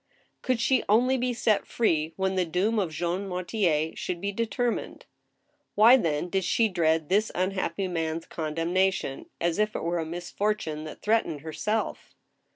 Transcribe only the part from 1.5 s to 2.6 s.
free when the